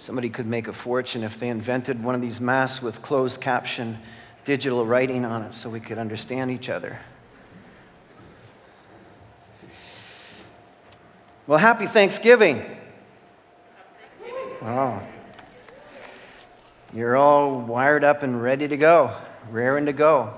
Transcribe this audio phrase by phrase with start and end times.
[0.00, 3.98] Somebody could make a fortune if they invented one of these masks with closed caption
[4.44, 7.00] digital writing on it so we could understand each other.
[11.48, 12.64] Well, happy Thanksgiving.
[14.62, 15.02] Oh.
[16.94, 19.16] You're all wired up and ready to go,
[19.50, 20.32] raring to go.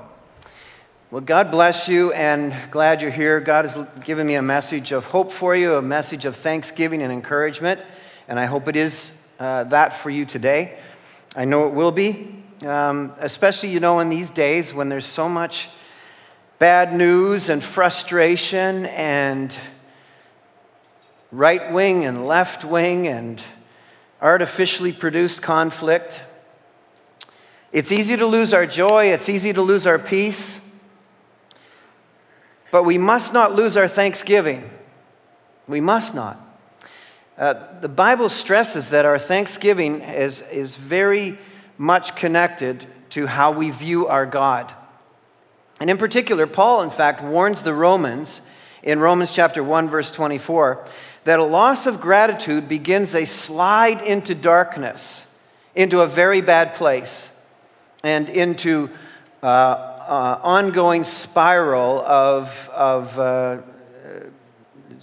[1.11, 3.41] Well, God bless you and glad you're here.
[3.41, 7.13] God has given me a message of hope for you, a message of thanksgiving and
[7.13, 7.79] encouragement,
[8.27, 9.11] and I hope it is
[9.41, 10.79] uh, that for you today.
[11.35, 15.31] I know it will be, um, especially, you know, in these days when there's so
[15.31, 15.71] much
[16.59, 19.57] bad news and frustration and
[21.33, 23.43] right wing and left wing and
[24.21, 26.23] artificially produced conflict.
[27.73, 30.61] It's easy to lose our joy, it's easy to lose our peace,
[32.71, 34.69] but we must not lose our thanksgiving.
[35.67, 36.50] We must not.
[37.41, 41.39] Uh, the Bible stresses that our thanksgiving is, is very
[41.79, 44.75] much connected to how we view our God.
[45.81, 48.43] And in particular, Paul, in fact, warns the Romans
[48.83, 50.85] in Romans chapter 1, verse 24,
[51.25, 55.25] that a loss of gratitude begins a slide into darkness,
[55.75, 57.31] into a very bad place,
[58.05, 58.91] and into
[59.43, 63.57] uh, uh, ongoing spiral of, of uh,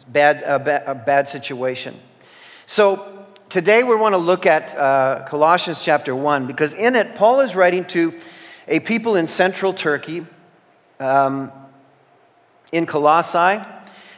[0.07, 1.99] bad, a, ba- a bad situation.
[2.69, 7.39] So today we want to look at uh, Colossians chapter 1 because in it, Paul
[7.39, 8.13] is writing to
[8.67, 10.25] a people in central Turkey,
[10.99, 11.49] um,
[12.73, 13.65] in Colossae.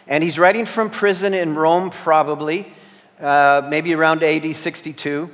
[0.08, 2.73] And he's writing from prison in Rome, probably,
[3.22, 5.30] uh, maybe around AD 62.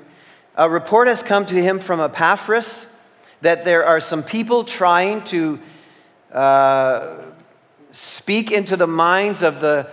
[0.56, 2.86] A report has come to him from Epaphras
[3.40, 5.58] that there are some people trying to
[6.34, 7.16] uh,
[7.92, 9.90] speak into the minds of the,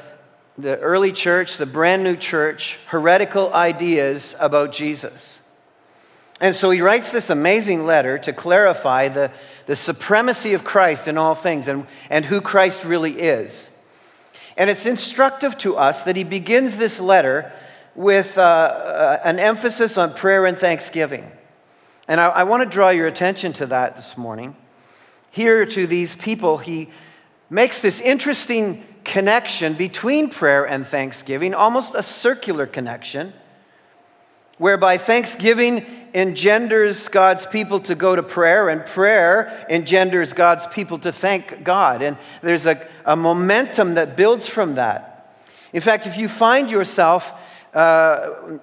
[0.58, 5.40] the early church, the brand new church, heretical ideas about Jesus.
[6.40, 9.30] And so he writes this amazing letter to clarify the,
[9.66, 13.70] the supremacy of Christ in all things and, and who Christ really is.
[14.56, 17.52] And it's instructive to us that he begins this letter
[17.94, 21.30] with uh, uh, an emphasis on prayer and thanksgiving.
[22.08, 24.56] And I, I want to draw your attention to that this morning.
[25.30, 26.90] Here, to these people, he
[27.48, 33.32] makes this interesting connection between prayer and thanksgiving, almost a circular connection,
[34.58, 41.12] whereby thanksgiving engenders God's people to go to prayer, and prayer engenders God's people to
[41.12, 42.02] thank God.
[42.02, 45.36] And there's a, a momentum that builds from that.
[45.72, 47.32] In fact, if you find yourself
[47.74, 48.58] uh,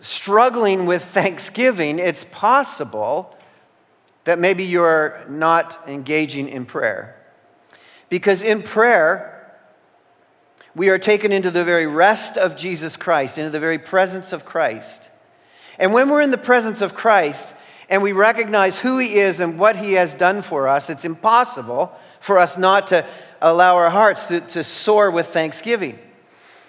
[0.00, 3.36] struggling with thanksgiving, it's possible
[4.24, 7.16] that maybe you're not engaging in prayer.
[8.08, 9.33] Because in prayer,
[10.74, 14.44] we are taken into the very rest of Jesus Christ, into the very presence of
[14.44, 15.08] Christ.
[15.78, 17.52] And when we're in the presence of Christ
[17.88, 21.92] and we recognize who He is and what He has done for us, it's impossible
[22.20, 23.06] for us not to
[23.40, 25.98] allow our hearts to, to soar with thanksgiving.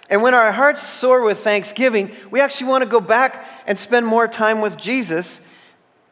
[0.09, 4.05] And when our hearts soar with thanksgiving, we actually want to go back and spend
[4.05, 5.39] more time with Jesus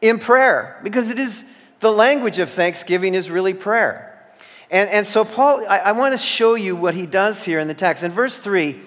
[0.00, 1.44] in prayer because it is
[1.80, 4.13] the language of thanksgiving is really prayer.
[4.70, 7.68] And, and so, Paul, I, I want to show you what he does here in
[7.68, 8.02] the text.
[8.02, 8.80] In verse 3,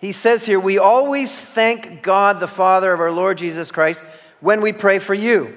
[0.00, 4.00] he says here, We always thank God the Father of our Lord Jesus Christ
[4.40, 5.54] when we pray for you.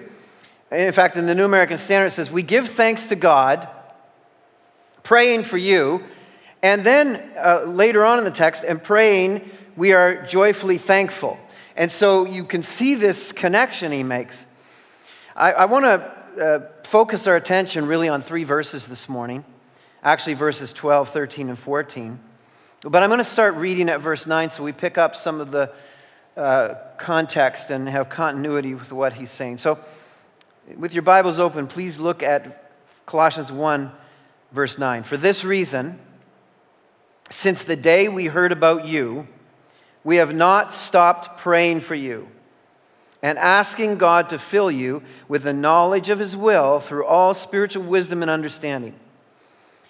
[0.72, 3.68] In fact, in the New American Standard, it says, We give thanks to God,
[5.04, 6.04] praying for you.
[6.62, 11.38] And then uh, later on in the text, and praying, we are joyfully thankful.
[11.76, 14.46] And so you can see this connection he makes.
[15.36, 16.60] I, I want to uh,
[16.90, 19.46] focus our attention really on three verses this morning,
[20.02, 22.20] actually, verses 12, 13, and 14.
[22.82, 25.52] But I'm going to start reading at verse 9 so we pick up some of
[25.52, 25.72] the
[26.36, 29.60] uh, context and have continuity with what he's saying.
[29.60, 29.78] So,
[30.78, 32.72] with your Bibles open, please look at
[33.06, 33.92] Colossians 1,
[34.52, 35.04] verse 9.
[35.04, 36.00] For this reason,
[37.30, 39.28] since the day we heard about you,
[40.04, 42.30] we have not stopped praying for you
[43.22, 47.84] and asking God to fill you with the knowledge of his will through all spiritual
[47.84, 48.96] wisdom and understanding.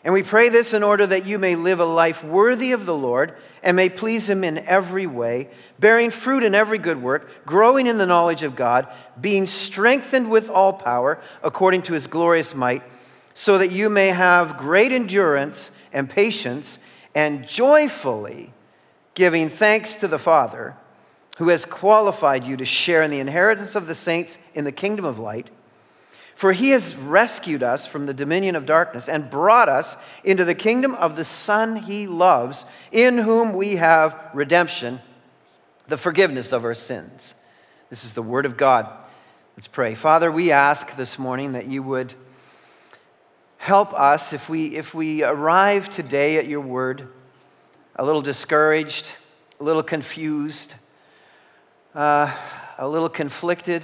[0.04, 2.96] And we pray this in order that you may live a life worthy of the
[2.96, 7.88] Lord and may please Him in every way, bearing fruit in every good work, growing
[7.88, 8.88] in the knowledge of God,
[9.20, 12.84] being strengthened with all power according to His glorious might,
[13.34, 16.80] so that you may have great endurance and patience,
[17.14, 18.54] and joyfully
[19.16, 20.76] giving thanks to the Father
[21.40, 25.06] who has qualified you to share in the inheritance of the saints in the kingdom
[25.06, 25.50] of light.
[26.36, 29.96] For he has rescued us from the dominion of darkness and brought us
[30.26, 35.00] into the kingdom of the Son he loves, in whom we have redemption,
[35.88, 37.34] the forgiveness of our sins.
[37.90, 38.90] This is the Word of God.
[39.56, 39.96] Let's pray.
[39.96, 42.16] Father, we ask this morning that you would
[43.60, 47.08] help us if we, if we arrive today at your Word
[47.96, 49.10] a little discouraged,
[49.62, 50.74] a little confused,
[51.96, 52.32] uh,
[52.78, 53.84] a little conflicted,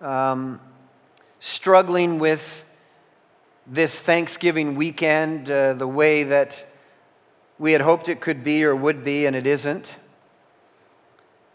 [0.00, 0.60] um,
[1.38, 2.64] struggling with
[3.66, 6.66] this Thanksgiving weekend uh, the way that
[7.58, 9.96] we had hoped it could be or would be, and it isn't.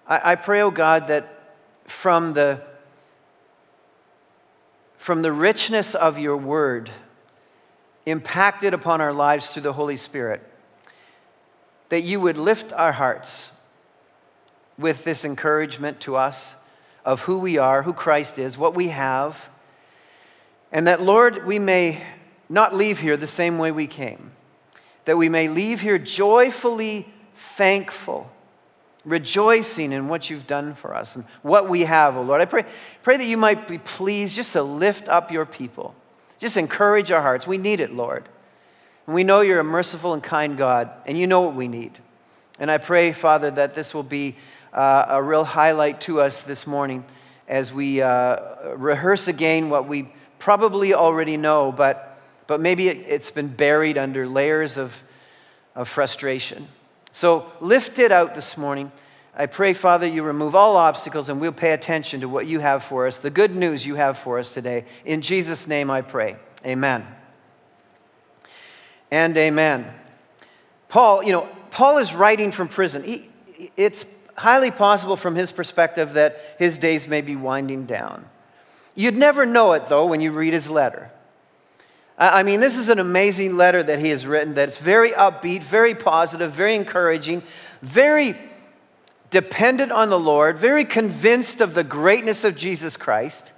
[0.07, 1.28] I, I pray, oh God, that
[1.86, 2.62] from the,
[4.98, 6.90] from the richness of your word
[8.06, 10.42] impacted upon our lives through the Holy Spirit,
[11.90, 13.51] that you would lift our hearts
[14.77, 16.56] with this encouragement to us
[17.04, 19.50] of who we are, who Christ is, what we have,
[20.72, 22.04] and that, Lord, we may
[22.50, 24.31] not leave here the same way we came,
[25.06, 28.30] that we may leave here joyfully thankful
[29.06, 32.42] rejoicing in what you've done for us and what we have, oh Lord.
[32.42, 32.66] I pray,
[33.04, 35.95] pray that you might be pleased just to lift up your people.
[36.39, 37.48] Just encourage our hearts.
[37.48, 38.27] We need it, Lord.
[39.06, 41.98] And we know you're a merciful and kind God, and you know what we need.
[42.60, 44.36] And I pray, Father, that this will be
[44.75, 47.06] uh, a real highlight to us this morning
[47.48, 53.31] as we uh, rehearse again what we probably already know, but, but maybe it, it's
[53.31, 54.94] been buried under layers of,
[55.75, 56.68] of frustration.
[57.13, 58.92] So lift it out this morning.
[59.33, 62.83] I pray, Father, you remove all obstacles and we'll pay attention to what you have
[62.83, 64.83] for us, the good news you have for us today.
[65.06, 66.36] In Jesus' name I pray.
[66.66, 67.06] Amen.
[69.10, 69.89] And amen.
[70.89, 73.04] Paul, you know, Paul is writing from prison.
[73.04, 73.30] He,
[73.77, 74.06] it's
[74.36, 78.26] highly possible from his perspective that his days may be winding down.
[78.94, 81.12] You'd never know it, though, when you read his letter.
[82.18, 85.94] I mean, this is an amazing letter that he has written that's very upbeat, very
[85.94, 87.44] positive, very encouraging,
[87.82, 88.38] very
[89.32, 93.52] dependent on the Lord, very convinced of the greatness of Jesus Christ.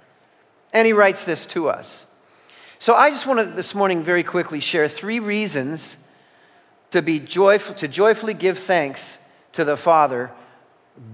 [0.72, 2.06] And he writes this to us.
[2.80, 5.96] So I just want to this morning very quickly share three reasons
[6.90, 9.18] to be joyful, to joyfully give thanks
[9.52, 10.32] to the Father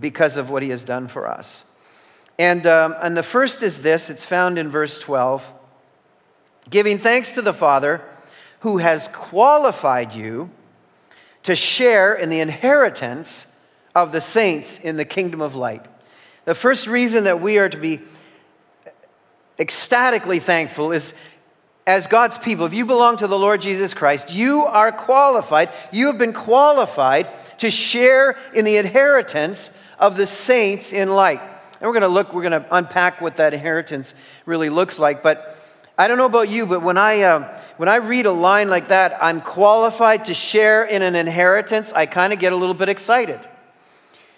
[0.00, 1.64] because of what he has done for us.
[2.38, 5.46] And, um, and the first is this it's found in verse 12
[6.70, 8.00] giving thanks to the Father
[8.60, 10.50] who has qualified you
[11.42, 13.46] to share in the inheritance
[13.94, 15.84] of the saints in the kingdom of light.
[16.46, 18.00] The first reason that we are to be
[19.58, 21.12] ecstatically thankful is
[21.86, 26.06] as God's people, if you belong to the Lord Jesus Christ, you are qualified, you
[26.06, 27.28] have been qualified
[27.58, 31.40] to share in the inheritance of the saints in light.
[31.40, 34.14] And we're going to look, we're going to unpack what that inheritance
[34.46, 35.22] really looks like.
[35.22, 35.58] But
[35.98, 38.88] I don't know about you, but when I, uh, when I read a line like
[38.88, 42.88] that, I'm qualified to share in an inheritance, I kind of get a little bit
[42.88, 43.40] excited.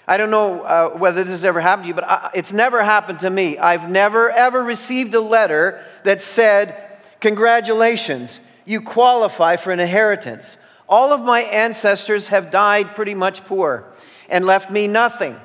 [0.09, 2.83] I don't know uh, whether this has ever happened to you, but I, it's never
[2.83, 3.59] happened to me.
[3.59, 6.86] I've never, ever received a letter that said,
[7.21, 10.57] Congratulations, you qualify for an inheritance.
[10.89, 13.85] All of my ancestors have died pretty much poor
[14.29, 15.37] and left me nothing.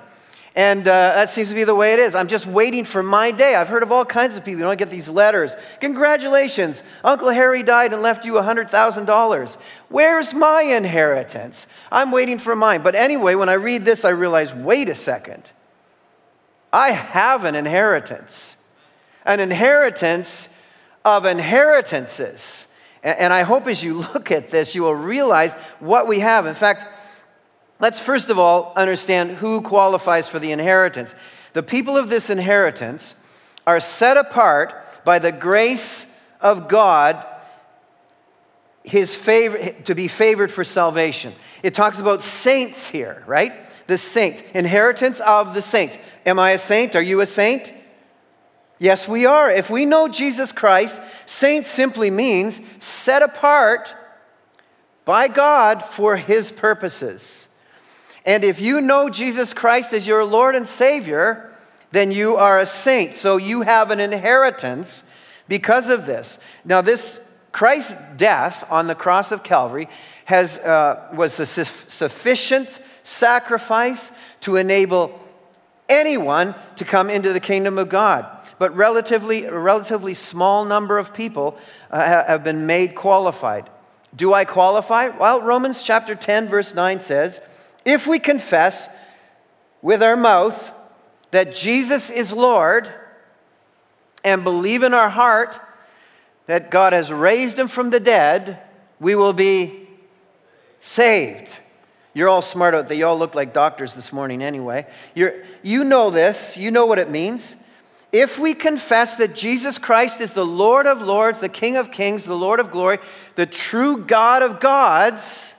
[0.53, 2.13] And uh, that seems to be the way it is.
[2.13, 3.55] I'm just waiting for my day.
[3.55, 4.59] I've heard of all kinds of people.
[4.59, 5.55] You don't get these letters.
[5.79, 9.57] Congratulations, Uncle Harry died and left you $100,000.
[9.87, 11.67] Where's my inheritance?
[11.89, 12.81] I'm waiting for mine.
[12.81, 15.43] But anyway, when I read this, I realize wait a second.
[16.73, 18.57] I have an inheritance,
[19.25, 20.49] an inheritance
[21.03, 22.65] of inheritances.
[23.03, 26.45] And I hope as you look at this, you will realize what we have.
[26.45, 26.85] In fact,
[27.81, 31.15] Let's first of all understand who qualifies for the inheritance.
[31.53, 33.15] The people of this inheritance
[33.65, 36.05] are set apart by the grace
[36.39, 37.25] of God
[38.83, 41.33] his favor, to be favored for salvation.
[41.63, 43.53] It talks about saints here, right?
[43.87, 45.97] The saints, inheritance of the saints.
[46.25, 46.95] Am I a saint?
[46.95, 47.73] Are you a saint?
[48.81, 49.51] Yes, we are.
[49.51, 53.93] If we know Jesus Christ, saint simply means set apart
[55.05, 57.47] by God for his purposes.
[58.25, 61.55] And if you know Jesus Christ as your Lord and Savior,
[61.91, 63.15] then you are a saint.
[63.17, 65.03] So you have an inheritance
[65.47, 66.39] because of this.
[66.65, 67.19] Now, this
[67.51, 69.89] Christ's death on the cross of Calvary
[70.25, 75.19] has, uh, was a su- sufficient sacrifice to enable
[75.87, 78.39] anyone to come into the kingdom of God.
[78.61, 81.57] But relatively, a relatively small number of people
[81.89, 83.67] uh, have been made qualified.
[84.15, 85.07] Do I qualify?
[85.07, 87.41] Well, Romans chapter 10, verse 9 says,
[87.85, 88.87] if we confess
[89.81, 90.71] with our mouth
[91.31, 92.93] that Jesus is Lord
[94.23, 95.59] and believe in our heart
[96.45, 98.59] that God has raised him from the dead,
[98.99, 99.87] we will be
[100.79, 101.49] saved.
[102.13, 102.97] You're all smart out there.
[102.97, 104.85] You all look like doctors this morning anyway.
[105.15, 106.57] You're, you know this.
[106.57, 107.55] You know what it means.
[108.11, 112.25] If we confess that Jesus Christ is the Lord of lords, the King of kings,
[112.25, 112.99] the Lord of glory,
[113.35, 115.53] the true God of gods,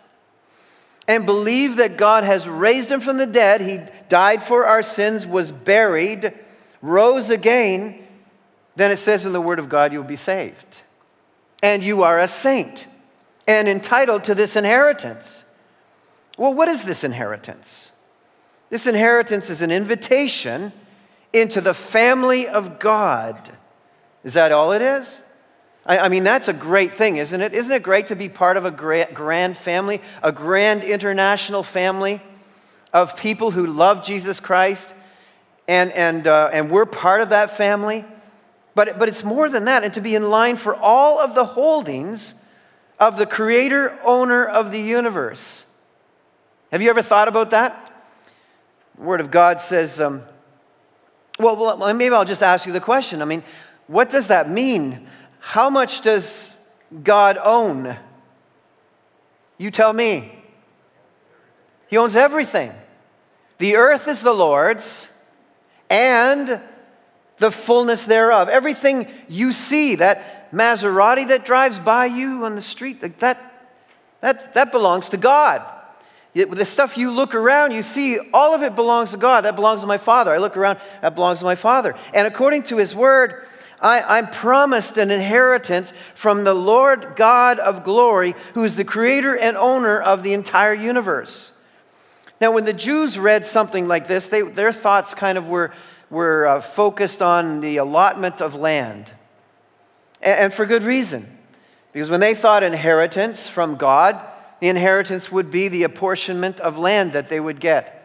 [1.08, 5.26] and believe that God has raised him from the dead, he died for our sins,
[5.26, 6.34] was buried,
[6.82, 8.06] rose again,
[8.76, 10.82] then it says in the Word of God, you'll be saved.
[11.62, 12.86] And you are a saint
[13.46, 15.44] and entitled to this inheritance.
[16.38, 17.92] Well, what is this inheritance?
[18.70, 20.72] This inheritance is an invitation
[21.32, 23.52] into the family of God.
[24.24, 25.20] Is that all it is?
[25.84, 27.54] I, I, mean, that's a great thing, isn't it?
[27.54, 32.20] Isn't it great to be part of a grand, grand family, a grand international family
[32.92, 34.92] of people who love Jesus Christ?
[35.66, 38.04] And, and, uh, and we're part of that family.
[38.74, 41.44] But, but it's more than that, and to be in line for all of the
[41.44, 42.34] holdings
[42.98, 45.64] of the creator owner of the universe.
[46.70, 47.92] Have you ever thought about that?
[48.96, 50.22] The Word of God says, um,
[51.42, 53.20] well, maybe I'll just ask you the question.
[53.20, 53.42] I mean,
[53.86, 55.06] what does that mean?
[55.40, 56.56] How much does
[57.02, 57.96] God own?
[59.58, 60.32] You tell me.
[61.88, 62.72] He owns everything.
[63.58, 65.08] The earth is the Lord's
[65.90, 66.60] and
[67.38, 68.48] the fullness thereof.
[68.48, 73.18] Everything you see, that Maserati that drives by you on the street, that,
[74.20, 75.62] that, that belongs to God.
[76.34, 79.44] The stuff you look around, you see, all of it belongs to God.
[79.44, 80.32] That belongs to my Father.
[80.32, 81.94] I look around, that belongs to my Father.
[82.14, 83.44] And according to His Word,
[83.82, 89.36] I, am promised an inheritance from the Lord God of glory, who is the creator
[89.36, 91.52] and owner of the entire universe.
[92.40, 95.72] Now, when the Jews read something like this, they, their thoughts kind of were,
[96.10, 99.12] were uh, focused on the allotment of land.
[100.22, 101.38] And, and for good reason.
[101.92, 104.18] Because when they thought inheritance from God,
[104.62, 107.98] the inheritance would be the apportionment of land that they would get.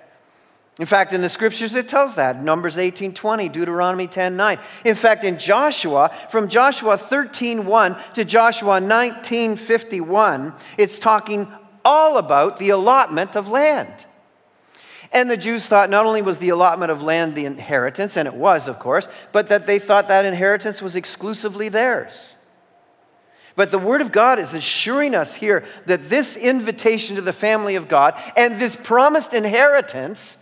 [0.80, 2.42] In fact, in the scriptures it tells that.
[2.42, 4.58] Numbers 18:20, Deuteronomy 10:9.
[4.84, 11.48] In fact, in Joshua, from Joshua 13:1 to Joshua 19:51, it's talking
[11.86, 14.08] all about the allotment of land.
[15.12, 18.34] And the Jews thought not only was the allotment of land the inheritance, and it
[18.34, 22.36] was, of course, but that they thought that inheritance was exclusively theirs.
[23.58, 27.74] But the Word of God is assuring us here that this invitation to the family
[27.76, 30.38] of God and this promised inheritance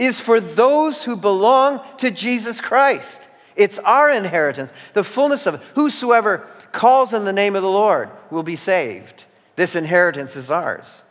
[0.00, 3.22] is for those who belong to Jesus Christ.
[3.54, 5.60] It's our inheritance, the fullness of it.
[5.76, 9.26] Whosoever calls on the name of the Lord will be saved.
[9.54, 11.02] This inheritance is ours.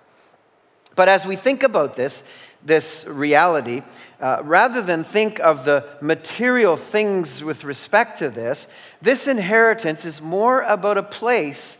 [0.97, 2.21] But as we think about this,
[2.63, 3.81] this reality,
[4.19, 8.67] uh, rather than think of the material things with respect to this,
[9.01, 11.77] this inheritance is more about a place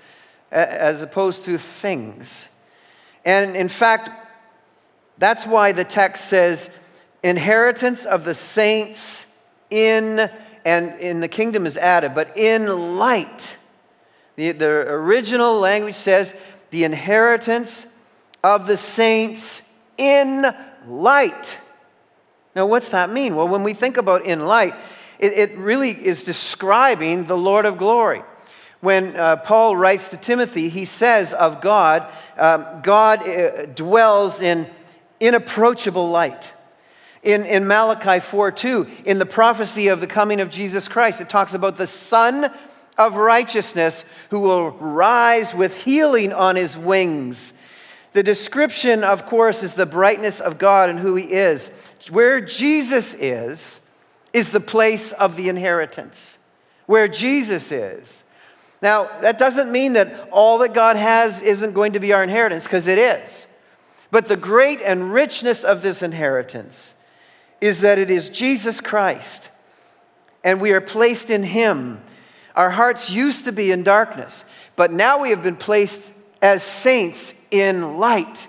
[0.51, 2.47] as opposed to things.
[3.25, 4.09] And in fact,
[5.17, 6.69] that's why the text says,
[7.21, 9.25] inheritance of the saints
[9.69, 10.29] in,
[10.65, 13.57] and in the kingdom is added, but in light.
[14.37, 16.33] The, the original language says,
[16.69, 17.85] the inheritance
[18.43, 19.61] of the saints
[19.97, 20.55] in
[20.89, 21.57] light.
[22.55, 23.35] Now, what's that mean?
[23.35, 24.73] Well, when we think about in light,
[25.19, 28.23] it, it really is describing the Lord of glory.
[28.81, 34.69] When uh, Paul writes to Timothy, he says of God, um, God uh, dwells in
[35.19, 36.49] inapproachable light.
[37.21, 41.27] In, in Malachi 4 2, in the prophecy of the coming of Jesus Christ, it
[41.27, 42.49] talks about the Son
[42.97, 47.51] of righteousness who will rise with healing on his wings.
[48.19, 51.71] The description, of course, is the brightness of God and who he is.
[52.09, 53.79] Where Jesus is,
[54.33, 56.37] is the place of the inheritance.
[56.85, 58.25] Where Jesus is.
[58.81, 62.65] Now, that doesn't mean that all that God has isn't going to be our inheritance,
[62.65, 63.47] because it is.
[64.11, 66.93] But the great and richness of this inheritance
[67.61, 69.47] is that it is Jesus Christ,
[70.43, 72.01] and we are placed in Him.
[72.53, 74.43] Our hearts used to be in darkness,
[74.75, 76.11] but now we have been placed
[76.41, 78.47] as saints in light.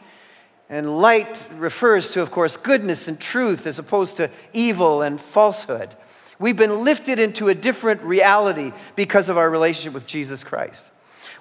[0.68, 5.90] And light refers to, of course, goodness and truth as opposed to evil and falsehood.
[6.38, 10.86] We've been lifted into a different reality because of our relationship with Jesus Christ.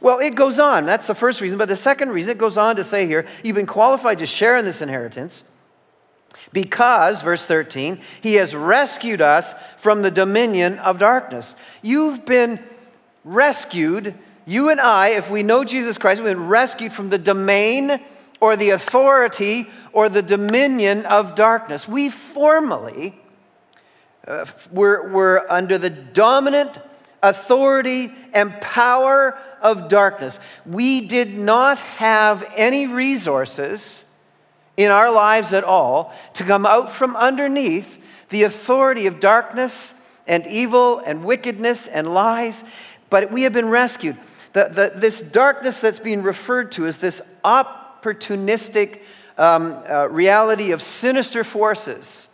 [0.02, 0.86] Well, it goes on.
[0.86, 1.58] That's the first reason.
[1.58, 4.58] But the second reason, it goes on to say here, you've been qualified to share
[4.58, 5.44] in this inheritance
[6.52, 11.56] because, verse 13, he has rescued us from the dominion of darkness.
[11.82, 12.60] You've been
[13.24, 14.16] rescued,
[14.50, 18.00] you and I, if we know Jesus Christ, we've been rescued from the domain
[18.42, 21.88] or the authority or the dominion of darkness.
[21.88, 23.16] We formally
[24.28, 26.72] uh, were, were under the dominant
[27.22, 30.40] authority and power of darkness.
[30.66, 34.04] We did not have any resources
[34.76, 39.94] in our lives at all to come out from underneath the authority of darkness
[40.26, 42.64] and evil and wickedness and lies,
[43.12, 44.18] but we have been rescued.
[44.54, 49.02] The, the, this darkness that's being referred to is this opportunistic
[49.38, 52.28] um, uh, reality of sinister forces,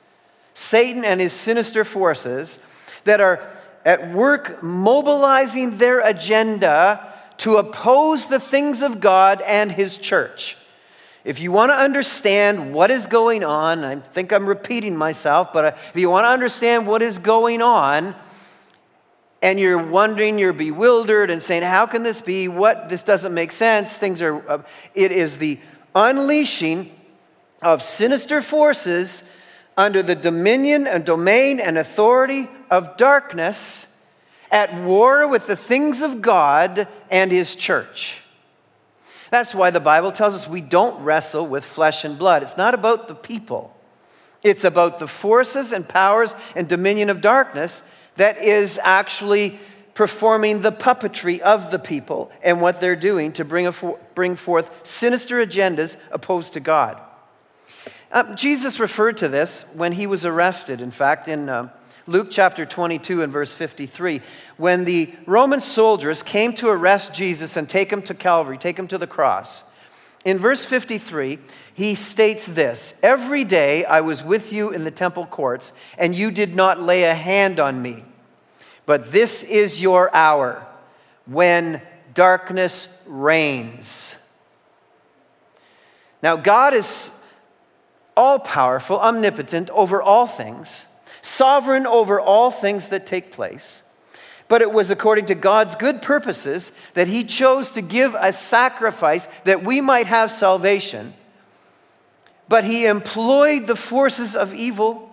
[0.53, 2.57] Satan and his sinister forces
[3.03, 3.41] that are
[3.83, 10.57] at work mobilizing their agenda to oppose the things of God and his church.
[11.23, 15.77] If you want to understand what is going on, I think I'm repeating myself, but
[15.89, 18.15] if you want to understand what is going on,
[19.45, 22.47] and you're wondering, you're bewildered and saying, How can this be?
[22.47, 22.89] What?
[22.89, 23.95] This doesn't make sense.
[23.95, 24.63] Things are, uh,
[24.95, 25.59] it is the
[25.93, 26.91] unleashing
[27.61, 29.21] of sinister forces
[29.77, 33.85] under the dominion and domain and authority of darkness
[34.49, 38.23] at war with the things of God and His church.
[39.29, 42.41] That's why the Bible tells us we don't wrestle with flesh and blood.
[42.41, 43.77] It's not about the people,
[44.41, 47.83] it's about the forces and powers and dominion of darkness
[48.17, 49.59] that is actually
[49.93, 53.73] performing the puppetry of the people and what they're doing to bring,
[54.13, 57.01] bring forth sinister agendas opposed to God.
[58.11, 61.69] Uh, Jesus referred to this when he was arrested, in fact, in uh,
[62.07, 64.21] Luke chapter 22 and verse 53.
[64.57, 68.87] When the Roman soldiers came to arrest Jesus and take him to Calvary, take him
[68.89, 69.63] to the cross,
[70.25, 71.37] in verse 53,
[71.75, 76.31] he states this Every day I was with you in the temple courts, and you
[76.31, 78.03] did not lay a hand on me.
[78.87, 80.65] But this is your hour
[81.25, 81.81] when
[82.13, 84.15] darkness reigns.
[86.23, 87.11] Now, God is
[88.17, 90.87] all powerful, omnipotent over all things,
[91.21, 93.83] sovereign over all things that take place.
[94.47, 99.27] But it was according to God's good purposes that He chose to give a sacrifice
[99.43, 101.13] that we might have salvation.
[102.47, 105.09] But He employed the forces of evil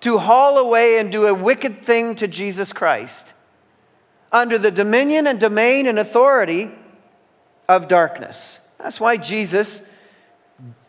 [0.00, 3.32] to haul away and do a wicked thing to Jesus Christ
[4.32, 6.70] under the dominion and domain and authority
[7.68, 8.60] of darkness.
[8.78, 9.80] That's why Jesus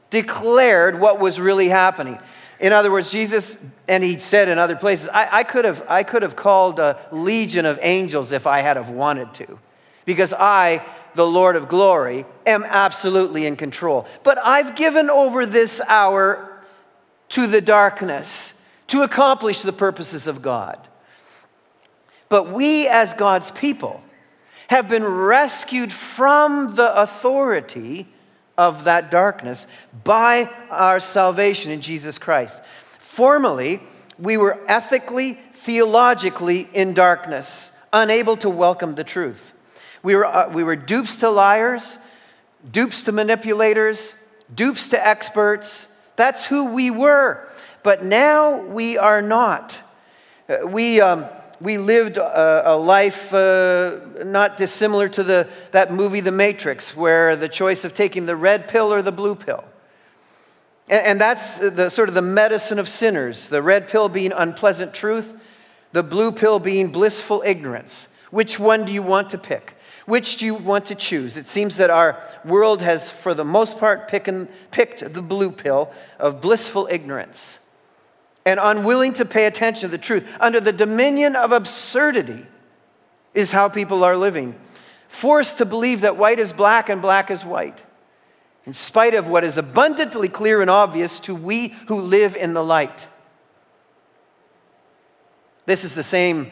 [0.10, 2.20] declared what was really happening.
[2.60, 3.56] In other words, Jesus,
[3.88, 7.00] and he said in other places, I, I, could, have, I could have called a
[7.12, 9.60] legion of angels if I had have wanted to,
[10.06, 14.08] because I, the Lord of glory, am absolutely in control.
[14.24, 16.62] But I've given over this hour
[17.30, 18.54] to the darkness
[18.88, 20.80] to accomplish the purposes of God.
[22.30, 24.02] But we, as God's people,
[24.70, 28.08] have been rescued from the authority
[28.58, 29.68] of that darkness
[30.04, 32.60] by our salvation in Jesus Christ.
[33.00, 33.82] Formerly,
[34.20, 39.54] we were ethically, theologically in darkness, unable to welcome the truth.
[40.04, 41.98] We were, uh, we were dupes to liars,
[42.70, 44.16] dupes to manipulators,
[44.54, 45.88] dupes to experts.
[46.16, 47.48] That's who we were.
[47.84, 49.78] But now we are not.
[50.50, 51.26] Uh, we, um,
[51.60, 57.36] we lived a, a life uh, not dissimilar to the, that movie, The Matrix, where
[57.36, 59.64] the choice of taking the red pill or the blue pill.
[60.88, 64.94] And, and that's the sort of the medicine of sinners the red pill being unpleasant
[64.94, 65.34] truth,
[65.94, 68.08] the blue pill being blissful ignorance.
[68.30, 69.74] Which one do you want to pick?
[70.06, 71.38] Which do you want to choose?
[71.38, 75.92] It seems that our world has, for the most part, pickin, picked the blue pill
[76.20, 77.60] of blissful ignorance
[78.48, 82.46] and unwilling to pay attention to the truth, under the dominion of absurdity,
[83.34, 84.56] is how people are living.
[85.10, 87.82] Forced to believe that white is black and black is white,
[88.66, 92.64] in spite of what is abundantly clear and obvious to we who live in the
[92.64, 93.08] light.
[95.66, 96.50] This is the same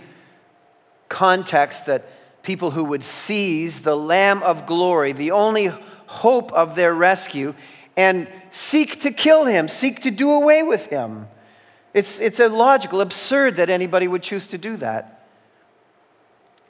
[1.07, 2.09] context that
[2.43, 5.67] people who would seize the Lamb of glory, the only
[6.07, 7.55] hope of their rescue,
[7.95, 11.29] and seek to kill him, seek to do away with him.
[11.95, 15.27] It's, it's illogical, absurd that anybody would choose to do that.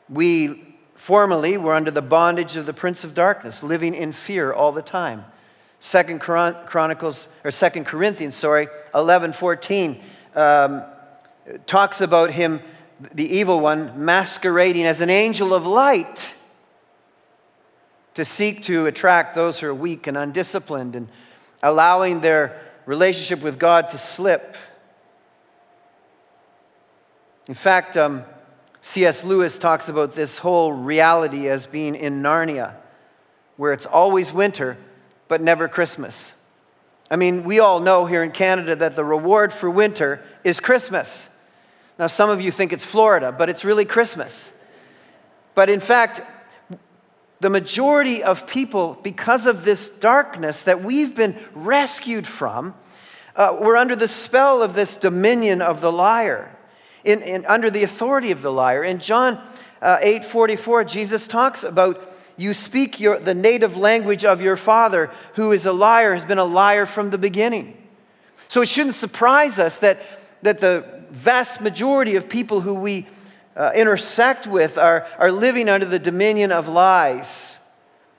[0.08, 4.72] We formerly were under the bondage of the prince of darkness, living in fear all
[4.72, 5.26] the time.
[5.80, 10.04] Second Chronicles, or Second Corinthians, sorry, 11, 14,
[10.36, 10.84] um,
[11.66, 12.62] talks about him,
[13.12, 16.30] the evil one, masquerading as an angel of light
[18.14, 21.10] to seek to attract those who are weak and undisciplined and
[21.64, 24.56] allowing their relationship with God to slip.
[27.48, 28.24] In fact, um,
[28.82, 29.24] C.S.
[29.24, 32.74] Lewis talks about this whole reality as being in Narnia,
[33.58, 34.78] where it's always winter,
[35.28, 36.34] but never Christmas.
[37.10, 41.30] I mean, we all know here in Canada that the reward for winter is Christmas.
[42.00, 44.52] Now, some of you think it's Florida, but it's really Christmas.
[45.54, 46.22] But in fact,
[47.40, 52.74] the majority of people, because of this darkness that we've been rescued from,
[53.36, 56.55] uh, we're under the spell of this dominion of the liar,
[57.06, 58.84] in, in under the authority of the liar.
[58.84, 59.42] In John
[59.82, 62.02] uh, 8 44, Jesus talks about
[62.38, 66.38] you speak your, the native language of your father, who is a liar, has been
[66.38, 67.78] a liar from the beginning.
[68.50, 70.02] So it shouldn't surprise us that,
[70.42, 73.08] that the vast majority of people who we
[73.56, 77.55] uh, intersect with are, are living under the dominion of lies.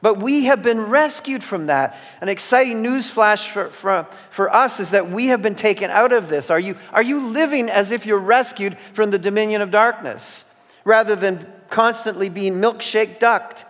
[0.07, 1.97] But we have been rescued from that.
[2.21, 6.12] An exciting news flash for, for, for us is that we have been taken out
[6.12, 6.49] of this.
[6.49, 10.45] Are you, are you living as if you're rescued from the dominion of darkness
[10.85, 13.64] rather than constantly being milkshake ducked?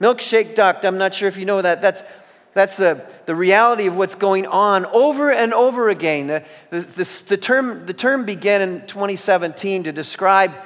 [0.00, 1.80] Milkshake ducked, I'm not sure if you know that.
[1.80, 2.02] That's,
[2.54, 6.26] that's the, the reality of what's going on over and over again.
[6.26, 10.56] The, the, the, the, term, the term began in 2017 to describe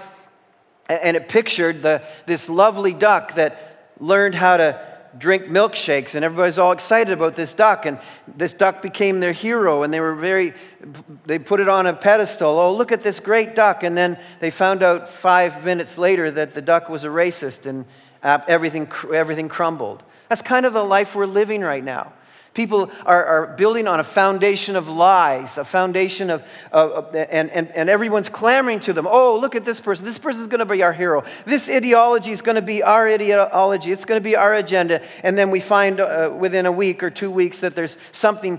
[0.88, 3.65] and it pictured the, this lovely duck that
[3.98, 4.80] learned how to
[5.18, 7.86] drink milkshakes, and everybody's all excited about this duck.
[7.86, 7.98] And
[8.36, 10.52] this duck became their hero, and they were very,
[11.24, 12.58] they put it on a pedestal.
[12.58, 13.82] Oh, look at this great duck.
[13.82, 17.86] And then they found out five minutes later that the duck was a racist and
[18.22, 20.02] everything, everything crumbled.
[20.28, 22.12] That's kind of the life we're living right now.
[22.56, 26.42] People are, are building on a foundation of lies, a foundation of,
[26.72, 29.06] of, and, and, and everyone's clamoring to them.
[29.06, 30.06] Oh, look at this person.
[30.06, 31.22] This person is going to be our hero.
[31.44, 33.92] This ideology is going to be our ideology.
[33.92, 35.02] It's going to be our agenda.
[35.22, 38.58] And then we find uh, within a week or two weeks that there's something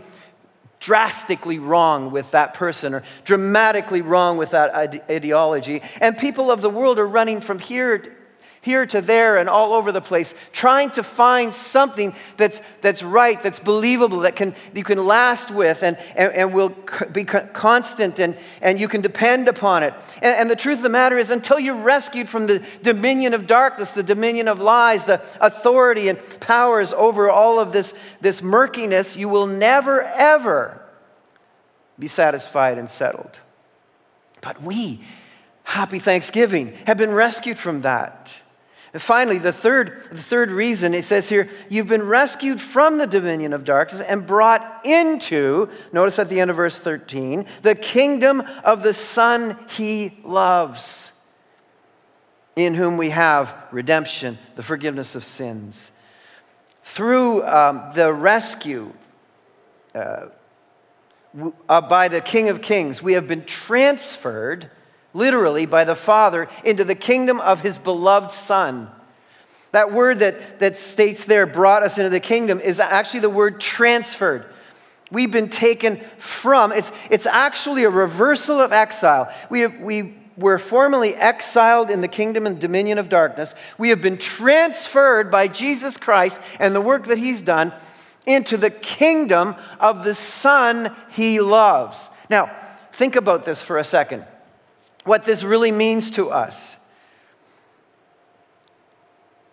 [0.80, 4.76] drastically wrong with that person or dramatically wrong with that
[5.10, 5.82] ideology.
[6.00, 8.17] And people of the world are running from here
[8.68, 13.42] here to there and all over the place, trying to find something that's, that's right,
[13.42, 16.76] that's believable, that can, you can last with and, and, and will
[17.14, 19.94] be constant and, and you can depend upon it.
[20.22, 23.48] And, and the truth of the matter is, until you're rescued from the dominion of
[23.48, 29.16] darkness, the dominion of lies, the authority and powers over all of this, this murkiness,
[29.16, 30.82] you will never, ever
[31.98, 33.40] be satisfied and settled.
[34.42, 35.04] But we,
[35.64, 38.34] happy Thanksgiving, have been rescued from that.
[38.94, 43.08] And finally, the third, the third reason, it says here, you've been rescued from the
[43.08, 48.42] dominion of darkness and brought into, notice at the end of verse 13, the kingdom
[48.64, 51.12] of the Son he loves,
[52.56, 55.92] in whom we have redemption, the forgiveness of sins.
[56.84, 58.94] Through um, the rescue
[59.94, 60.28] uh,
[61.68, 64.72] uh, by the King of Kings, we have been transferred
[65.18, 68.90] literally by the Father, into the kingdom of his beloved Son.
[69.72, 73.60] That word that, that states there, brought us into the kingdom, is actually the word
[73.60, 74.46] transferred.
[75.12, 79.34] We've been taken from, it's, it's actually a reversal of exile.
[79.50, 83.56] We, have, we were formerly exiled in the kingdom and dominion of darkness.
[83.78, 87.74] We have been transferred by Jesus Christ and the work that he's done
[88.26, 92.10] into the kingdom of the Son he loves.
[92.30, 92.52] Now,
[92.92, 94.26] think about this for a second
[95.08, 96.78] what this really means to us.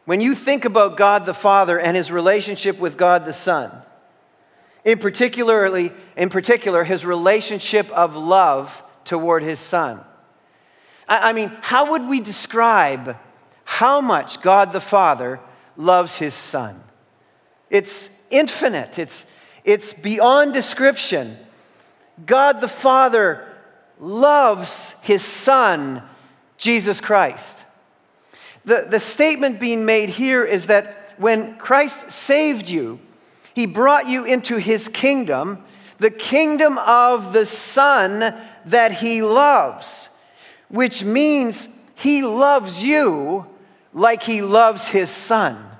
[0.04, 3.70] When you think about God the Father and his relationship with God the Son,
[4.84, 10.00] in particularly in particular his relationship of love toward his son.
[11.08, 13.16] I, I mean, how would we describe
[13.64, 15.40] how much God the Father
[15.76, 16.82] loves his son?
[17.70, 18.98] It's infinite.
[18.98, 19.24] It's
[19.64, 21.38] it's beyond description.
[22.26, 23.48] God the Father
[24.04, 26.02] loves his son,
[26.58, 27.56] Jesus Christ.
[28.64, 32.98] The, the statement being made here is that when Christ saved you,
[33.54, 35.64] he brought you into his kingdom,
[35.98, 38.34] the kingdom of the Son
[38.66, 40.08] that he loves,
[40.68, 43.46] which means he loves you
[43.92, 45.70] like he loves his Son.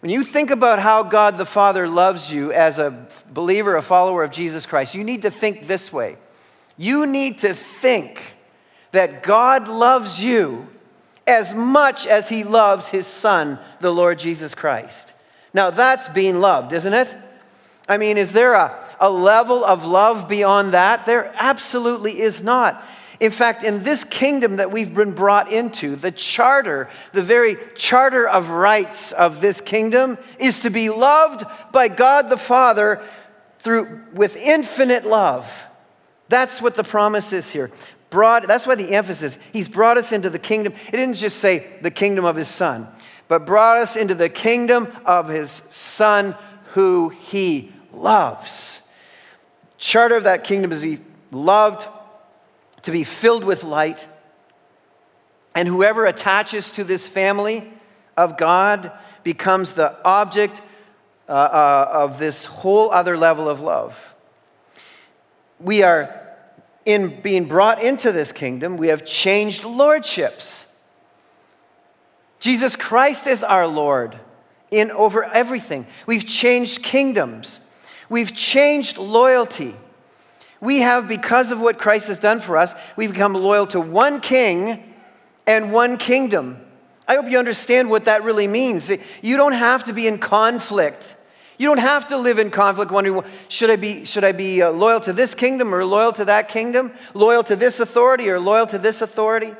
[0.00, 4.24] When you think about how God the Father loves you as a believer, a follower
[4.24, 6.16] of Jesus Christ, you need to think this way
[6.76, 8.20] you need to think
[8.92, 10.68] that God loves you
[11.26, 15.12] as much as he loves his son, the Lord Jesus Christ.
[15.52, 17.14] Now, that's being loved, isn't it?
[17.88, 21.06] I mean, is there a, a level of love beyond that?
[21.06, 22.84] There absolutely is not.
[23.20, 28.28] In fact, in this kingdom that we've been brought into, the charter, the very charter
[28.28, 33.02] of rights of this kingdom is to be loved by God the Father
[33.60, 35.50] through with infinite love.
[36.28, 37.70] That's what the promise is here.
[38.10, 40.72] Brought, that's why the emphasis, he's brought us into the kingdom.
[40.88, 42.88] It didn't just say the kingdom of his son,
[43.28, 46.36] but brought us into the kingdom of his son
[46.72, 48.80] who he loves.
[49.78, 50.98] Charter of that kingdom is he
[51.30, 51.88] loved
[52.82, 54.06] to be filled with light.
[55.54, 57.72] And whoever attaches to this family
[58.16, 60.60] of God becomes the object
[61.28, 64.13] uh, uh, of this whole other level of love.
[65.64, 66.20] We are
[66.84, 70.66] in being brought into this kingdom, we have changed lordships.
[72.38, 74.18] Jesus Christ is our Lord
[74.70, 75.86] in over everything.
[76.06, 77.58] We've changed kingdoms.
[78.10, 79.74] We've changed loyalty.
[80.60, 84.20] We have, because of what Christ has done for us, we've become loyal to one
[84.20, 84.94] king
[85.46, 86.58] and one kingdom.
[87.08, 88.90] I hope you understand what that really means.
[89.22, 91.16] You don't have to be in conflict.
[91.56, 94.70] You don't have to live in conflict wondering, should I be, should I be uh,
[94.70, 96.92] loyal to this kingdom or loyal to that kingdom?
[97.14, 99.54] Loyal to this authority or loyal to this authority?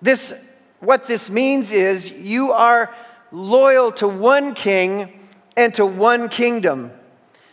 [0.00, 0.32] This,
[0.80, 2.94] what this means is you are
[3.32, 5.20] loyal to one king
[5.56, 6.92] and to one kingdom.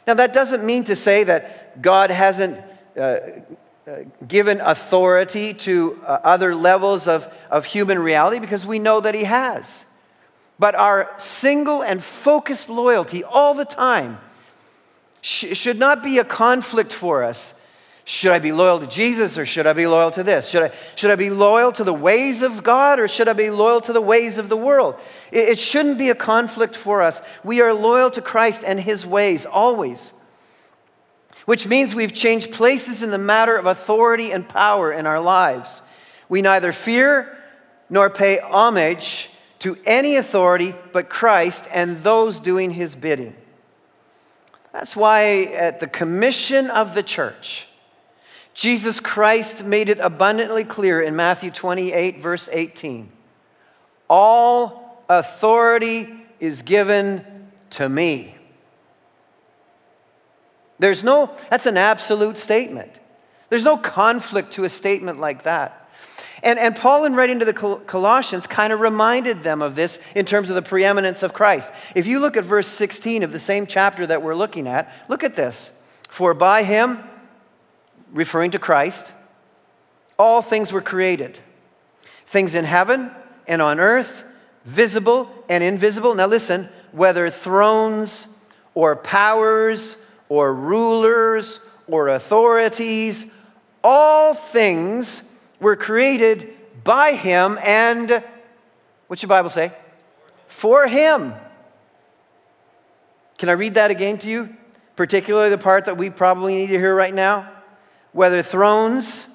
[0.06, 2.60] Now, that doesn't mean to say that God hasn't
[2.98, 3.20] uh,
[3.90, 9.16] uh, given authority to uh, other levels of, of human reality because we know that
[9.16, 9.86] He has.
[10.60, 14.19] But our single and focused loyalty all the time
[15.22, 17.54] sh- should not be a conflict for us.
[18.04, 20.50] Should I be loyal to Jesus or should I be loyal to this?
[20.50, 23.52] Should I, should I be loyal to the ways of God or should I be
[23.52, 24.95] loyal to the ways of the world?
[25.32, 27.22] It, it shouldn't be a conflict for us.
[27.43, 30.12] We are loyal to Christ and his ways always,
[31.45, 35.84] which means we've changed places in the matter of authority and power in our lives.
[36.28, 37.38] We neither fear
[37.91, 43.36] nor pay homage to any authority but Christ and those doing his bidding.
[44.72, 47.67] That's why, at the commission of the church,
[48.54, 53.12] Jesus Christ made it abundantly clear in Matthew 28, verse 18
[54.10, 58.36] All authority is given to me.
[60.78, 62.91] There's no, that's an absolute statement.
[63.50, 65.79] There's no conflict to a statement like that.
[66.43, 70.25] And, and Paul, in writing to the Colossians, kind of reminded them of this in
[70.25, 71.69] terms of the preeminence of Christ.
[71.95, 75.23] If you look at verse 16 of the same chapter that we're looking at, look
[75.23, 75.71] at this.
[76.08, 76.99] For by him,
[78.12, 79.12] referring to Christ,
[80.17, 81.38] all things were created
[82.28, 83.10] things in heaven
[83.47, 84.23] and on earth,
[84.63, 86.13] visible and invisible.
[86.13, 88.28] Now, listen whether thrones
[88.75, 89.97] or powers
[90.28, 93.25] or rulers or authorities,
[93.84, 95.23] all things
[95.60, 98.24] were created by him and,
[99.08, 99.72] what's your Bible say?
[100.48, 101.34] For him.
[103.38, 104.56] Can I read that again to you?
[104.95, 107.50] Particularly the part that we probably need to hear right now
[108.12, 109.28] whether thrones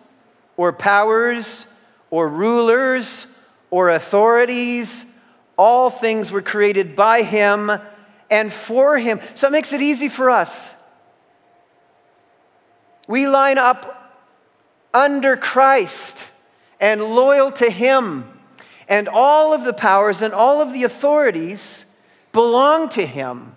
[0.56, 1.66] or powers
[2.10, 3.26] or rulers
[3.70, 5.04] or authorities,
[5.56, 7.70] all things were created by him
[8.30, 9.20] and for him.
[9.34, 10.74] So it makes it easy for us.
[13.06, 14.03] We line up
[14.94, 16.16] under Christ
[16.80, 18.30] and loyal to him.
[18.88, 21.84] And all of the powers and all of the authorities
[22.32, 23.54] belong to him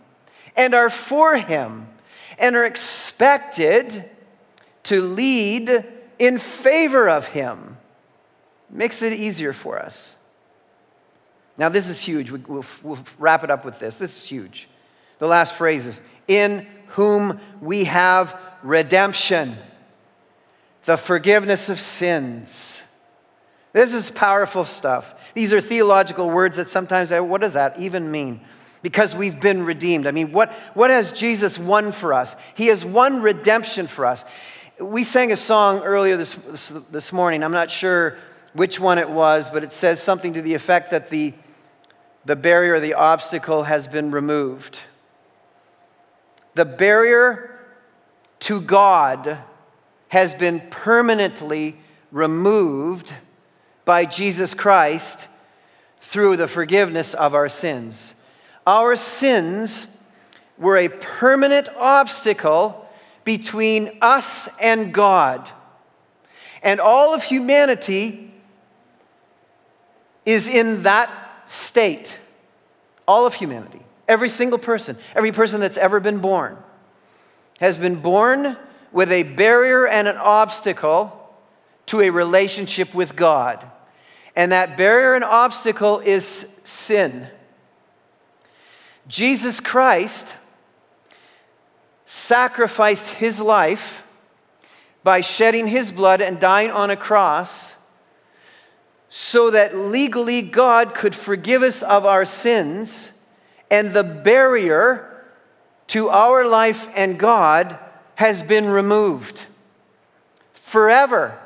[0.55, 1.87] and are for him
[2.37, 4.09] and are expected
[4.83, 5.85] to lead
[6.19, 7.77] in favor of Him.
[8.69, 10.15] Makes it easier for us.
[11.57, 12.29] Now, this is huge.
[12.31, 13.97] We'll, we'll wrap it up with this.
[13.97, 14.69] This is huge.
[15.19, 19.57] The last phrase is In whom we have redemption,
[20.87, 22.81] the forgiveness of sins.
[23.73, 25.13] This is powerful stuff.
[25.35, 28.41] These are theological words that sometimes, I, what does that even mean?
[28.81, 30.07] Because we've been redeemed.
[30.07, 32.35] I mean, what, what has Jesus won for us?
[32.55, 34.25] He has won redemption for us
[34.79, 36.35] we sang a song earlier this,
[36.91, 37.43] this morning.
[37.43, 38.17] I'm not sure
[38.53, 41.33] which one it was, but it says something to the effect that the,
[42.25, 44.79] the barrier, the obstacle has been removed.
[46.53, 47.59] The barrier
[48.41, 49.39] to God
[50.09, 51.75] has been permanently
[52.11, 53.13] removed
[53.85, 55.27] by Jesus Christ
[55.99, 58.13] through the forgiveness of our sins.
[58.65, 59.87] Our sins
[60.57, 62.87] were a permanent obstacle
[63.23, 65.49] between us and God.
[66.63, 68.31] And all of humanity
[70.25, 71.09] is in that
[71.47, 72.13] state.
[73.07, 73.81] All of humanity.
[74.07, 76.57] Every single person, every person that's ever been born,
[77.59, 78.57] has been born
[78.97, 81.31] with a barrier and an obstacle
[81.85, 83.63] to a relationship with God.
[84.35, 87.27] And that barrier and obstacle is sin.
[89.07, 90.35] Jesus Christ
[92.07, 94.01] sacrificed his life
[95.03, 97.75] by shedding his blood and dying on a cross
[99.09, 103.11] so that legally God could forgive us of our sins
[103.69, 105.23] and the barrier
[105.85, 107.77] to our life and God
[108.17, 109.45] has been removed
[110.53, 111.39] forever,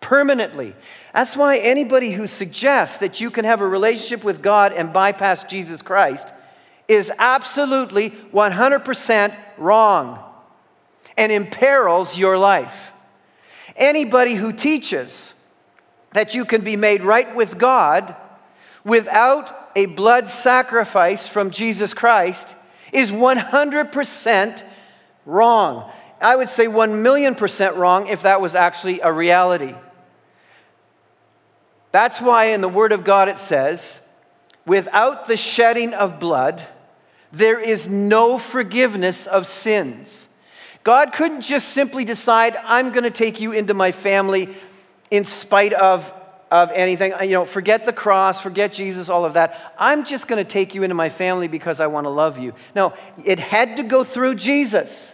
[0.00, 0.72] permanently.
[1.12, 5.42] That's why anybody who suggests that you can have a relationship with God and bypass
[5.42, 6.28] Jesus Christ
[6.86, 10.22] is absolutely 100% wrong
[11.16, 12.92] and imperils your life.
[13.74, 15.34] Anybody who teaches
[16.12, 18.14] that you can be made right with God
[18.84, 22.54] without a blood sacrifice from Jesus Christ
[22.92, 24.62] is 100%
[25.26, 25.90] wrong.
[26.24, 29.74] I would say 1 million percent wrong if that was actually a reality.
[31.92, 34.00] That's why in the Word of God it says,
[34.66, 36.66] without the shedding of blood,
[37.30, 40.28] there is no forgiveness of sins.
[40.82, 44.54] God couldn't just simply decide, I'm going to take you into my family
[45.10, 46.12] in spite of,
[46.50, 47.12] of anything.
[47.22, 49.74] You know, forget the cross, forget Jesus, all of that.
[49.78, 52.54] I'm just going to take you into my family because I want to love you.
[52.74, 52.92] No,
[53.24, 55.13] it had to go through Jesus.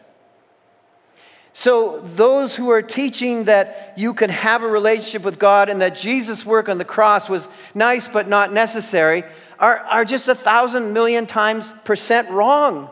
[1.53, 5.97] So, those who are teaching that you can have a relationship with God and that
[5.97, 9.25] Jesus' work on the cross was nice but not necessary
[9.59, 12.89] are, are just a thousand million times percent wrong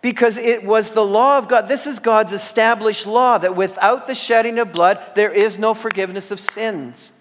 [0.00, 1.68] because it was the law of God.
[1.68, 6.30] This is God's established law that without the shedding of blood, there is no forgiveness
[6.32, 7.12] of sins.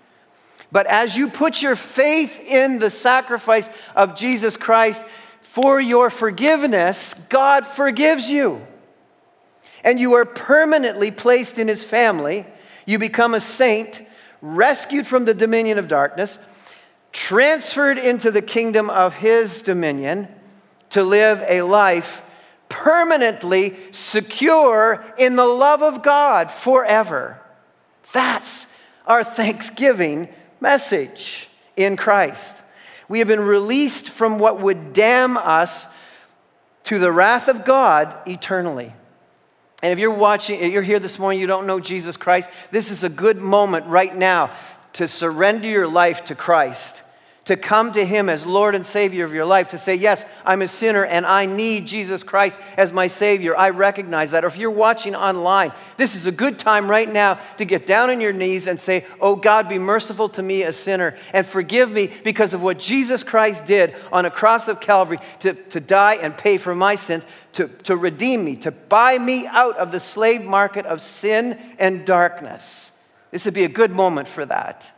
[0.71, 5.03] But as you put your faith in the sacrifice of Jesus Christ
[5.41, 8.65] for your forgiveness, God forgives you.
[9.83, 12.45] And you are permanently placed in his family.
[12.85, 14.01] You become a saint,
[14.41, 16.37] rescued from the dominion of darkness,
[17.11, 20.27] transferred into the kingdom of his dominion
[20.91, 22.21] to live a life
[22.69, 27.39] permanently secure in the love of God forever.
[28.13, 28.65] That's
[29.05, 32.57] our thanksgiving message in Christ.
[33.09, 35.85] We have been released from what would damn us
[36.85, 38.93] to the wrath of God eternally.
[39.81, 42.91] And if you're watching, if you're here this morning, you don't know Jesus Christ, this
[42.91, 44.51] is a good moment right now
[44.93, 47.01] to surrender your life to Christ
[47.51, 50.61] to come to Him as Lord and Savior of your life, to say, Yes, I'm
[50.61, 53.57] a sinner and I need Jesus Christ as my Savior.
[53.57, 54.45] I recognize that.
[54.45, 58.09] Or if you're watching online, this is a good time right now to get down
[58.09, 61.91] on your knees and say, Oh God, be merciful to me, a sinner, and forgive
[61.91, 66.19] me because of what Jesus Christ did on a cross of Calvary to, to die
[66.21, 69.99] and pay for my sins, to, to redeem me, to buy me out of the
[69.99, 72.91] slave market of sin and darkness.
[73.31, 74.89] This would be a good moment for that.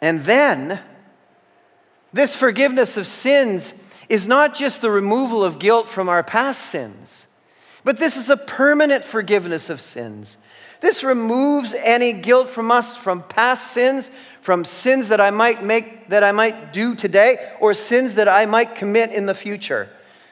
[0.00, 0.80] And then,
[2.12, 3.74] this forgiveness of sins
[4.08, 7.26] is not just the removal of guilt from our past sins,
[7.84, 10.36] but this is a permanent forgiveness of sins.
[10.80, 16.08] This removes any guilt from us from past sins, from sins that I might make
[16.08, 19.90] that I might do today or sins that I might commit in the future.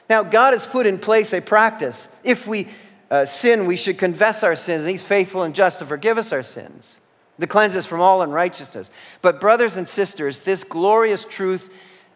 [0.09, 2.07] Now, God has put in place a practice.
[2.23, 2.69] If we
[3.11, 6.31] uh, sin, we should confess our sins, and He's faithful and just to forgive us
[6.31, 6.97] our sins
[7.39, 8.89] to cleanse us from all unrighteousness.
[9.21, 11.71] But, brothers and sisters, this glorious truth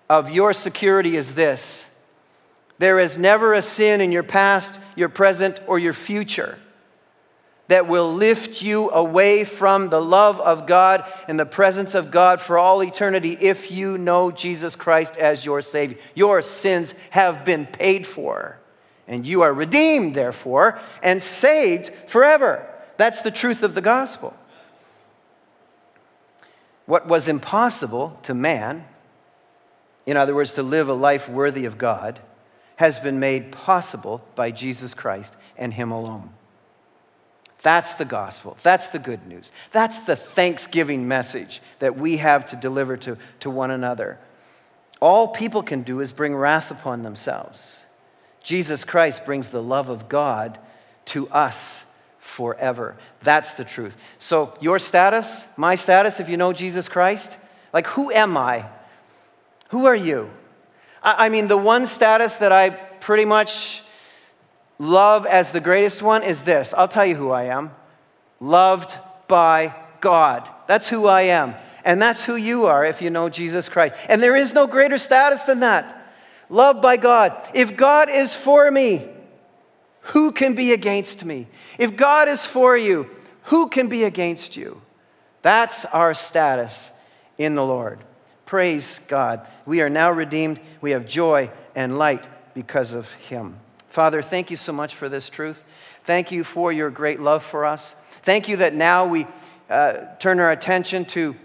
[0.10, 1.88] of your security is this
[2.80, 6.58] there is never a sin in your past, your present, or your future
[7.68, 12.42] that will lift you away from the love of God and the presence of God
[12.42, 15.98] for all eternity if you know Jesus Christ as your Savior.
[16.14, 18.58] Your sins have been paid for,
[19.08, 22.68] and you are redeemed, therefore, and saved forever.
[22.98, 24.36] That's the truth of the gospel.
[26.86, 28.86] What was impossible to man,
[30.06, 32.20] in other words, to live a life worthy of God,
[32.78, 36.32] has been made possible by Jesus Christ and Him alone.
[37.62, 38.58] That's the gospel.
[38.64, 39.52] That's the good news.
[39.72, 44.18] That's the thanksgiving message that we have to deliver to, to one another.
[45.00, 47.84] All people can do is bring wrath upon themselves.
[48.42, 50.58] Jesus Christ brings the love of God
[51.06, 51.86] to us
[52.32, 52.96] forever.
[53.24, 53.96] That's the truth.
[54.18, 57.36] So, your status, my status, if you know Jesus Christ,
[57.74, 58.66] like, who am I?
[59.70, 60.30] Who are you?
[61.04, 63.84] I, I mean, the one status that I pretty much
[64.80, 67.72] love as the greatest one is this I'll tell you who I am
[68.40, 70.50] loved by God.
[70.68, 71.56] That's who I am.
[71.84, 73.96] And that's who you are if you know Jesus Christ.
[74.08, 75.98] And there is no greater status than that.
[76.50, 77.36] Loved by God.
[77.54, 79.08] If God is for me,
[80.02, 81.48] who can be against me?
[81.78, 83.10] If God is for you,
[83.44, 84.82] who can be against you?
[85.42, 86.92] That's our status
[87.38, 88.00] in the Lord.
[88.46, 89.48] Praise God.
[89.66, 90.60] We are now redeemed.
[90.82, 93.58] We have joy and light because of Him.
[93.88, 95.64] Father, thank you so much for this truth.
[96.04, 97.96] Thank you for your great love for us.
[98.24, 99.28] Thank you that now we
[99.70, 101.36] uh, turn our attention to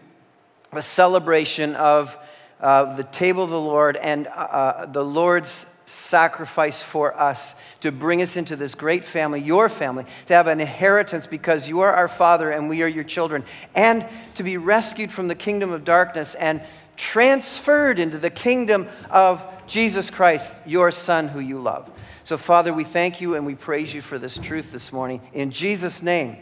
[0.72, 2.16] the celebration of
[2.60, 7.90] uh, the table of the Lord and uh, uh the Lord's sacrifice for us to
[7.90, 11.92] bring us into this great family, your family, to have an inheritance because you are
[11.92, 15.84] our Father and we are your children, and to be rescued from the kingdom of
[15.84, 16.60] darkness and
[16.96, 21.90] transferred into the kingdom of Jesus Christ, your Son, who you love.
[22.24, 25.20] So, Father, we thank you and we praise you for this truth this morning.
[25.32, 26.36] In Jesus' name,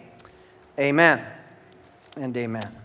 [0.79, 1.25] amen
[2.17, 2.84] and amen.